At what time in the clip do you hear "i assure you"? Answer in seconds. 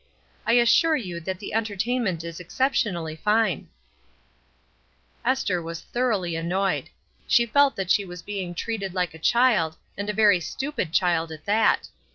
0.47-1.19